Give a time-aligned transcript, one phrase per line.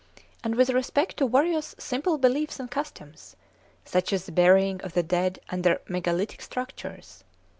[0.43, 3.35] and with respect to various simple beliefs and customs,
[3.85, 7.23] such as the burying of the dead under megalithic structures.